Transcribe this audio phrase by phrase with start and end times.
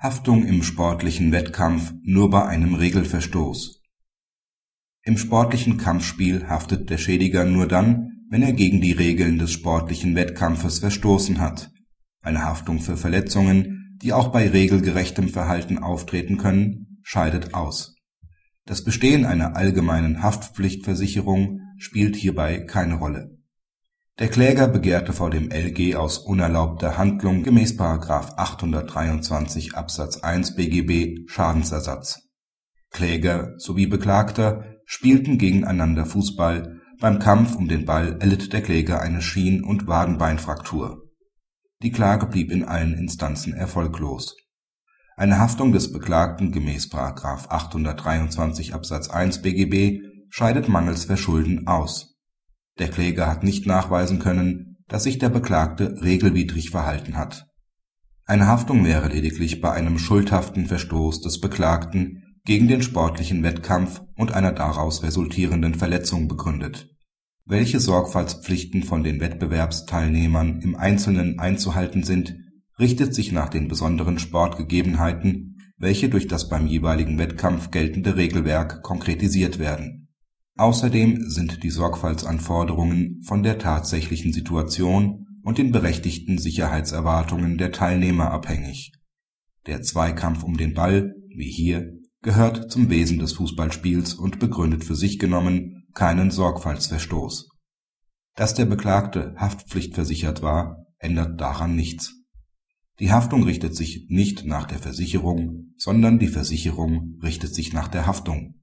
[0.00, 3.82] Haftung im sportlichen Wettkampf nur bei einem Regelverstoß
[5.02, 10.14] Im sportlichen Kampfspiel haftet der Schädiger nur dann, wenn er gegen die Regeln des sportlichen
[10.14, 11.72] Wettkampfes verstoßen hat.
[12.20, 17.96] Eine Haftung für Verletzungen, die auch bei regelgerechtem Verhalten auftreten können, scheidet aus.
[18.66, 23.37] Das Bestehen einer allgemeinen Haftpflichtversicherung spielt hierbei keine Rolle
[24.18, 27.78] der Kläger begehrte vor dem LG aus unerlaubter Handlung gemäß§
[28.36, 32.22] 823 Absatz 1 BGB Schadensersatz.
[32.90, 39.22] Kläger sowie Beklagter spielten gegeneinander Fußball, beim Kampf um den Ball erlitt der Kläger eine
[39.22, 41.04] Schien und Wadenbeinfraktur.
[41.82, 44.34] Die Klage blieb in allen Instanzen erfolglos.
[45.16, 46.90] Eine Haftung des Beklagten gemäß§
[47.48, 52.17] 823 Absatz 1 BGB scheidet mangels Verschulden aus
[52.78, 57.46] der Kläger hat nicht nachweisen können, dass sich der Beklagte regelwidrig verhalten hat.
[58.24, 64.32] Eine Haftung wäre lediglich bei einem schuldhaften Verstoß des Beklagten gegen den sportlichen Wettkampf und
[64.32, 66.88] einer daraus resultierenden Verletzung begründet.
[67.44, 72.36] Welche Sorgfaltspflichten von den Wettbewerbsteilnehmern im Einzelnen einzuhalten sind,
[72.78, 79.58] richtet sich nach den besonderen Sportgegebenheiten, welche durch das beim jeweiligen Wettkampf geltende Regelwerk konkretisiert
[79.58, 80.07] werden
[80.58, 88.90] Außerdem sind die Sorgfaltsanforderungen von der tatsächlichen Situation und den berechtigten Sicherheitserwartungen der Teilnehmer abhängig.
[89.66, 91.92] Der Zweikampf um den Ball, wie hier,
[92.22, 97.50] gehört zum Wesen des Fußballspiels und begründet für sich genommen keinen Sorgfaltsverstoß.
[98.34, 102.14] Dass der Beklagte haftpflichtversichert war, ändert daran nichts.
[102.98, 108.06] Die Haftung richtet sich nicht nach der Versicherung, sondern die Versicherung richtet sich nach der
[108.06, 108.57] Haftung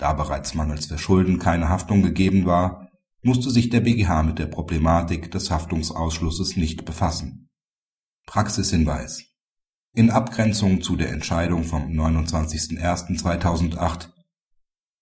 [0.00, 2.88] da bereits mangels Verschulden keine Haftung gegeben war,
[3.22, 7.50] musste sich der BGH mit der Problematik des Haftungsausschlusses nicht befassen.
[8.26, 9.24] Praxishinweis
[9.92, 14.08] In Abgrenzung zu der Entscheidung vom 29.01.2008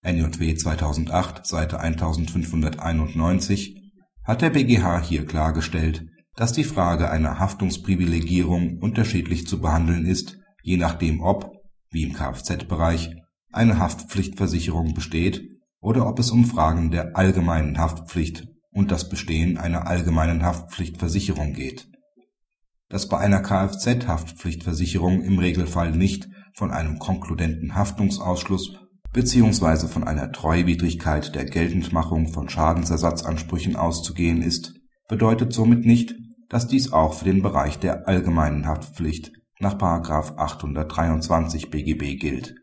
[0.02, 3.92] NJW 2008, Seite 1591,
[4.24, 10.76] hat der BGH hier klargestellt, dass die Frage einer Haftungsprivilegierung unterschiedlich zu behandeln ist, je
[10.76, 11.52] nachdem ob,
[11.90, 13.14] wie im Kfz-Bereich,
[13.50, 19.86] eine Haftpflichtversicherung besteht oder ob es um Fragen der allgemeinen Haftpflicht und das Bestehen einer
[19.86, 21.88] allgemeinen Haftpflichtversicherung geht.
[22.88, 28.76] Dass bei einer Kfz-Haftpflichtversicherung im Regelfall nicht von einem konkludenten Haftungsausschluss
[29.12, 29.88] bzw.
[29.88, 34.74] von einer Treuwidrigkeit der Geltendmachung von Schadensersatzansprüchen auszugehen ist,
[35.08, 36.14] bedeutet somit nicht,
[36.48, 39.74] dass dies auch für den Bereich der allgemeinen Haftpflicht nach§
[40.36, 42.56] 823 BGB gilt